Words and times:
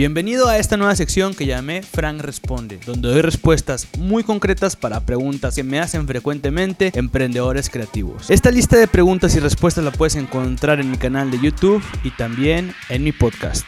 Bienvenido 0.00 0.48
a 0.48 0.56
esta 0.56 0.78
nueva 0.78 0.96
sección 0.96 1.34
que 1.34 1.44
llamé 1.44 1.82
Frank 1.82 2.22
Responde, 2.22 2.80
donde 2.86 3.10
doy 3.10 3.20
respuestas 3.20 3.86
muy 3.98 4.24
concretas 4.24 4.74
para 4.74 5.00
preguntas 5.00 5.54
que 5.54 5.62
me 5.62 5.78
hacen 5.78 6.06
frecuentemente 6.06 6.90
emprendedores 6.94 7.68
creativos. 7.68 8.30
Esta 8.30 8.50
lista 8.50 8.78
de 8.78 8.88
preguntas 8.88 9.36
y 9.36 9.40
respuestas 9.40 9.84
la 9.84 9.90
puedes 9.90 10.16
encontrar 10.16 10.80
en 10.80 10.90
mi 10.90 10.96
canal 10.96 11.30
de 11.30 11.38
YouTube 11.38 11.84
y 12.02 12.12
también 12.12 12.74
en 12.88 13.04
mi 13.04 13.12
podcast. 13.12 13.66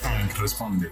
Frank 0.00 0.38
Responde. 0.40 0.90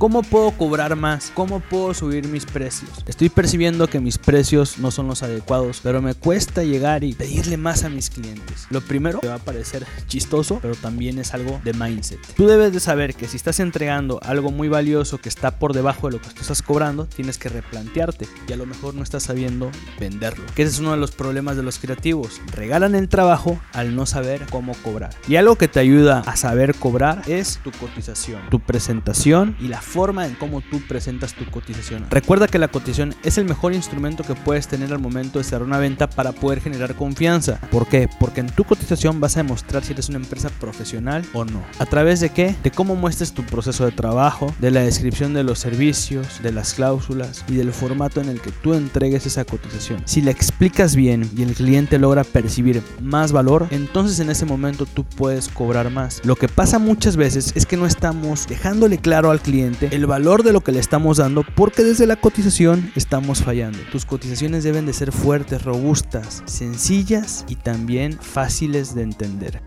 ¿Cómo 0.00 0.22
puedo 0.22 0.52
cobrar 0.52 0.94
más? 0.94 1.32
¿Cómo 1.34 1.58
puedo 1.58 1.92
subir 1.92 2.28
mis 2.28 2.46
precios? 2.46 2.88
Estoy 3.08 3.30
percibiendo 3.30 3.88
que 3.88 3.98
mis 3.98 4.16
precios 4.16 4.78
no 4.78 4.92
son 4.92 5.08
los 5.08 5.24
adecuados, 5.24 5.80
pero 5.82 6.00
me 6.00 6.14
cuesta 6.14 6.62
llegar 6.62 7.02
y 7.02 7.14
pedirle 7.14 7.56
más 7.56 7.82
a 7.82 7.88
mis 7.88 8.08
clientes. 8.08 8.68
Lo 8.70 8.80
primero 8.80 9.18
te 9.18 9.26
va 9.26 9.34
a 9.34 9.38
parecer 9.40 9.84
chistoso, 10.06 10.60
pero 10.62 10.76
también 10.76 11.18
es 11.18 11.34
algo 11.34 11.60
de 11.64 11.72
mindset. 11.72 12.20
Tú 12.36 12.46
debes 12.46 12.72
de 12.72 12.78
saber 12.78 13.16
que 13.16 13.26
si 13.26 13.36
estás 13.36 13.58
entregando 13.58 14.20
algo 14.22 14.52
muy 14.52 14.68
valioso 14.68 15.18
que 15.18 15.28
está 15.28 15.58
por 15.58 15.72
debajo 15.72 16.06
de 16.06 16.18
lo 16.18 16.22
que 16.22 16.28
tú 16.28 16.42
estás 16.42 16.62
cobrando, 16.62 17.06
tienes 17.06 17.36
que 17.36 17.48
replantearte 17.48 18.28
y 18.46 18.52
a 18.52 18.56
lo 18.56 18.66
mejor 18.66 18.94
no 18.94 19.02
estás 19.02 19.24
sabiendo 19.24 19.68
venderlo. 19.98 20.44
Ese 20.52 20.62
es 20.62 20.78
uno 20.78 20.92
de 20.92 20.98
los 20.98 21.10
problemas 21.10 21.56
de 21.56 21.64
los 21.64 21.80
creativos. 21.80 22.40
Regalan 22.54 22.94
el 22.94 23.08
trabajo 23.08 23.58
al 23.72 23.96
no 23.96 24.06
saber 24.06 24.46
cómo 24.48 24.74
cobrar. 24.84 25.10
Y 25.26 25.34
algo 25.34 25.56
que 25.56 25.66
te 25.66 25.80
ayuda 25.80 26.20
a 26.20 26.36
saber 26.36 26.76
cobrar 26.76 27.24
es 27.26 27.58
tu 27.64 27.72
cotización, 27.72 28.48
tu 28.48 28.60
presentación 28.60 29.56
y 29.58 29.66
la 29.66 29.82
forma 29.88 30.26
en 30.26 30.34
cómo 30.34 30.60
tú 30.60 30.80
presentas 30.86 31.34
tu 31.34 31.44
cotización. 31.50 32.06
Recuerda 32.10 32.46
que 32.46 32.58
la 32.58 32.68
cotización 32.68 33.14
es 33.24 33.38
el 33.38 33.46
mejor 33.46 33.72
instrumento 33.72 34.22
que 34.22 34.34
puedes 34.34 34.68
tener 34.68 34.92
al 34.92 34.98
momento 34.98 35.38
de 35.38 35.44
cerrar 35.44 35.66
una 35.66 35.78
venta 35.78 36.08
para 36.08 36.32
poder 36.32 36.60
generar 36.60 36.94
confianza. 36.94 37.58
¿Por 37.70 37.88
qué? 37.88 38.08
Porque 38.20 38.40
en 38.40 38.48
tu 38.48 38.64
cotización 38.64 39.20
vas 39.20 39.36
a 39.36 39.42
demostrar 39.42 39.84
si 39.84 39.92
eres 39.94 40.08
una 40.08 40.18
empresa 40.18 40.50
profesional 40.60 41.24
o 41.32 41.44
no. 41.44 41.62
¿A 41.78 41.86
través 41.86 42.20
de 42.20 42.30
qué? 42.30 42.54
De 42.62 42.70
cómo 42.70 42.94
muestres 42.94 43.32
tu 43.32 43.42
proceso 43.44 43.84
de 43.86 43.92
trabajo, 43.92 44.54
de 44.58 44.70
la 44.70 44.80
descripción 44.80 45.32
de 45.32 45.42
los 45.42 45.58
servicios, 45.58 46.42
de 46.42 46.52
las 46.52 46.74
cláusulas 46.74 47.44
y 47.48 47.54
del 47.54 47.72
formato 47.72 48.20
en 48.20 48.28
el 48.28 48.40
que 48.40 48.52
tú 48.52 48.74
entregues 48.74 49.26
esa 49.26 49.44
cotización. 49.44 50.02
Si 50.04 50.20
la 50.20 50.30
explicas 50.30 50.94
bien 50.94 51.28
y 51.36 51.42
el 51.42 51.54
cliente 51.54 51.98
logra 51.98 52.24
percibir 52.24 52.82
más 53.00 53.32
valor, 53.32 53.66
entonces 53.70 54.20
en 54.20 54.30
ese 54.30 54.44
momento 54.44 54.84
tú 54.86 55.04
puedes 55.04 55.48
cobrar 55.48 55.90
más. 55.90 56.20
Lo 56.24 56.36
que 56.36 56.48
pasa 56.48 56.78
muchas 56.78 57.16
veces 57.16 57.52
es 57.54 57.64
que 57.64 57.76
no 57.76 57.86
estamos 57.86 58.46
dejándole 58.46 58.98
claro 58.98 59.30
al 59.30 59.40
cliente 59.40 59.77
el 59.80 60.06
valor 60.06 60.42
de 60.42 60.52
lo 60.52 60.60
que 60.60 60.72
le 60.72 60.80
estamos 60.80 61.18
dando 61.18 61.44
porque 61.54 61.84
desde 61.84 62.06
la 62.06 62.16
cotización 62.16 62.92
estamos 62.94 63.42
fallando. 63.42 63.78
Tus 63.92 64.04
cotizaciones 64.04 64.64
deben 64.64 64.86
de 64.86 64.92
ser 64.92 65.12
fuertes, 65.12 65.62
robustas, 65.62 66.42
sencillas 66.46 67.44
y 67.48 67.56
también 67.56 68.18
fáciles 68.20 68.94
de 68.94 69.02
entender. 69.02 69.62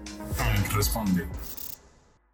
responde. 0.75 1.25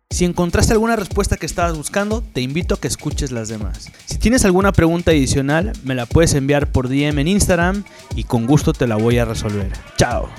Si 0.10 0.24
encontraste 0.24 0.74
alguna 0.74 0.96
respuesta 0.96 1.36
que 1.36 1.46
estabas 1.46 1.78
buscando, 1.78 2.22
te 2.22 2.42
invito 2.42 2.76
a 2.76 2.80
que 2.80 2.88
escuches 2.88 3.32
las 3.32 3.50
demás. 3.50 3.92
Si 4.06 4.18
tienes 4.18 4.46
alguna 4.46 4.72
pregunta 4.72 5.12
adicional, 5.12 5.74
me 5.84 5.96
la 5.96 6.06
puedes 6.06 6.34
enviar 6.34 6.72
por 6.72 6.88
DM 6.88 7.20
en 7.20 7.28
Instagram 7.28 7.84
y 8.16 8.24
con 8.24 8.48
gusto 8.48 8.74
te 8.74 8.88
la 8.88 8.96
voy 8.96 9.18
a 9.18 9.26
resolver. 9.26 9.74
Chao. 9.98 10.30